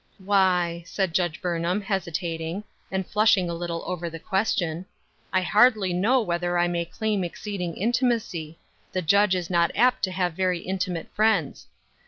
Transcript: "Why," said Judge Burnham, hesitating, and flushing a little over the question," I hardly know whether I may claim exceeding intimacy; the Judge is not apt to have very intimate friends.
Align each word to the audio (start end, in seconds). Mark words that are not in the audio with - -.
"Why," 0.17 0.81
said 0.87 1.13
Judge 1.13 1.39
Burnham, 1.43 1.79
hesitating, 1.79 2.63
and 2.91 3.05
flushing 3.05 3.51
a 3.51 3.53
little 3.53 3.83
over 3.85 4.09
the 4.09 4.17
question," 4.17 4.87
I 5.31 5.43
hardly 5.43 5.93
know 5.93 6.21
whether 6.21 6.57
I 6.57 6.67
may 6.67 6.85
claim 6.85 7.23
exceeding 7.23 7.77
intimacy; 7.77 8.57
the 8.93 9.03
Judge 9.03 9.35
is 9.35 9.51
not 9.51 9.69
apt 9.75 10.03
to 10.05 10.11
have 10.11 10.33
very 10.33 10.61
intimate 10.61 11.09
friends. 11.13 11.67